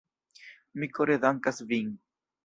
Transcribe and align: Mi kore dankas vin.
Mi 0.83 0.87
kore 0.95 1.17
dankas 1.25 1.61
vin. 1.73 1.93